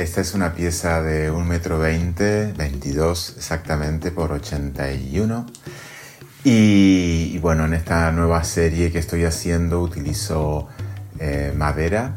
Esta 0.00 0.22
es 0.22 0.32
una 0.32 0.54
pieza 0.54 1.02
de 1.02 1.30
1,20 1.30 1.44
metro 1.44 1.78
22 1.78 3.34
exactamente 3.36 4.10
por 4.10 4.32
81. 4.32 5.44
Y, 6.42 7.36
bueno, 7.40 7.66
en 7.66 7.74
esta 7.74 8.10
nueva 8.10 8.42
serie 8.44 8.90
que 8.90 8.98
estoy 8.98 9.26
haciendo 9.26 9.82
utilizo 9.82 10.68
eh, 11.18 11.52
madera 11.54 12.16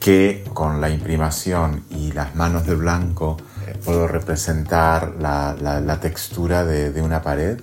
que 0.00 0.42
con 0.52 0.80
la 0.80 0.90
imprimación 0.90 1.84
y 1.90 2.10
las 2.10 2.34
manos 2.34 2.66
de 2.66 2.74
blanco 2.74 3.36
eh, 3.68 3.78
puedo 3.84 4.08
representar 4.08 5.14
la, 5.20 5.98
textura 6.02 6.64
de, 6.64 7.00
una 7.00 7.22
pared, 7.22 7.60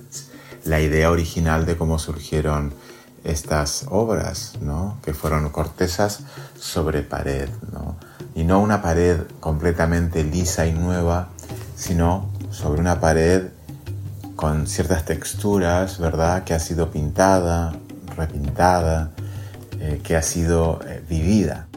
la 0.64 0.80
idea 0.80 1.10
original 1.10 1.66
de 1.66 1.76
cómo 1.76 1.98
surgieron 1.98 2.72
estas 3.24 3.84
obras, 3.90 4.54
¿no? 4.62 4.96
que 5.04 5.12
fueron 5.12 5.50
cortezas 5.50 6.20
sobre 6.58 7.02
pared, 7.02 7.50
¿no? 7.74 7.81
Y 8.34 8.44
no 8.44 8.60
una 8.60 8.82
pared 8.82 9.20
completamente 9.40 10.24
lisa 10.24 10.66
y 10.66 10.72
nueva, 10.72 11.28
sino 11.76 12.30
sobre 12.50 12.80
una 12.80 13.00
pared 13.00 13.48
con 14.36 14.66
ciertas 14.66 15.04
texturas, 15.04 15.98
¿verdad? 15.98 16.44
Que 16.44 16.54
ha 16.54 16.58
sido 16.58 16.90
pintada, 16.90 17.72
repintada, 18.16 19.10
eh, 19.78 20.00
que 20.02 20.16
ha 20.16 20.22
sido 20.22 20.80
eh, 20.86 21.02
vivida. 21.08 21.68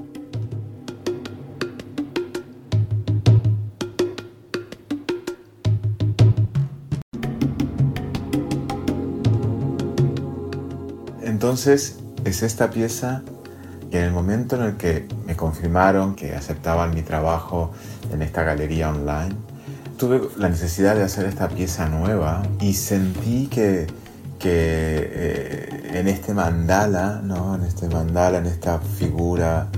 Entonces 11.21 11.99
es 12.23 12.41
esta 12.41 12.71
pieza 12.71 13.21
que 13.95 14.01
en 14.01 14.07
el 14.07 14.11
momento 14.11 14.57
en 14.57 14.63
el 14.63 14.75
que 14.75 15.07
me 15.25 15.37
confirmaron 15.37 16.15
que 16.15 16.35
aceptaban 16.35 16.93
mi 16.93 17.01
trabajo 17.01 17.71
en 18.11 18.21
esta 18.23 18.43
galería 18.43 18.89
online, 18.89 19.33
tuve 19.97 20.19
la 20.35 20.49
necesidad 20.49 20.97
de 20.97 21.03
hacer 21.03 21.25
esta 21.27 21.47
pieza 21.47 21.87
nueva 21.87 22.43
y 22.59 22.73
sentí 22.73 23.47
que, 23.47 23.87
eh, 24.43 25.91
en 25.93 26.09
este 26.09 26.33
mandala, 26.33 27.21
¿no? 27.23 27.55
en 27.55 27.63
este 27.63 27.87
mandala, 27.87 28.39
en 28.39 28.47
esta 28.47 28.79
figura 28.79 29.69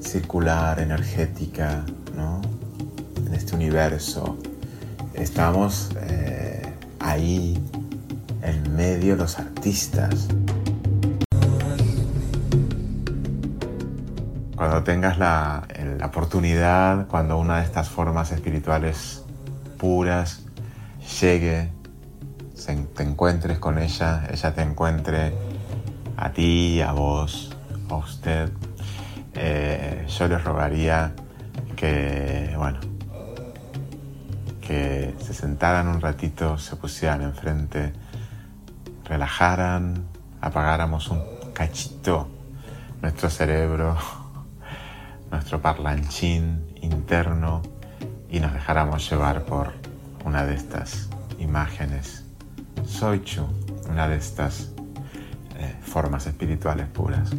circular, 0.00 0.78
energética, 0.78 1.82
¿no? 2.14 2.42
en 3.26 3.32
este 3.32 3.54
universo, 3.54 4.36
estamos 5.14 5.92
eh, 6.10 6.74
ahí 7.00 7.58
en 8.42 8.76
medio 8.76 9.16
los 9.16 9.38
artistas. 9.38 10.28
Cuando 14.56 14.82
tengas 14.82 15.18
la, 15.18 15.66
la 15.98 16.06
oportunidad, 16.06 17.06
cuando 17.08 17.38
una 17.38 17.58
de 17.58 17.64
estas 17.64 17.88
formas 17.88 18.32
espirituales 18.32 19.24
puras 19.78 20.44
llegue, 21.20 21.70
te 22.94 23.02
encuentres 23.02 23.58
con 23.58 23.78
ella, 23.78 24.28
ella 24.30 24.54
te 24.54 24.62
encuentre 24.62 25.32
a 26.16 26.30
ti, 26.30 26.80
a 26.80 26.92
vos, 26.92 27.56
a 27.90 27.94
usted, 27.96 28.52
eh, 29.34 30.06
yo 30.08 30.28
les 30.28 30.44
rogaría 30.44 31.12
que, 31.74 32.54
bueno, 32.56 32.78
que 34.60 35.14
se 35.18 35.34
sentaran 35.34 35.88
un 35.88 36.00
ratito, 36.00 36.58
se 36.58 36.76
pusieran 36.76 37.22
enfrente, 37.22 37.92
relajaran, 39.04 40.04
apagáramos 40.40 41.08
un 41.08 41.22
cachito 41.52 42.28
nuestro 43.00 43.28
cerebro, 43.28 43.96
nuestro 45.32 45.62
parlanchín 45.62 46.62
interno 46.82 47.62
y 48.30 48.38
nos 48.38 48.52
dejáramos 48.52 49.10
llevar 49.10 49.44
por 49.44 49.72
una 50.24 50.44
de 50.44 50.54
estas 50.54 51.08
imágenes. 51.38 52.24
Soy 52.84 53.24
Chu, 53.24 53.46
una 53.88 54.08
de 54.08 54.16
estas 54.16 54.70
eh, 55.58 55.74
formas 55.82 56.26
espirituales 56.26 56.86
puras. 56.86 57.30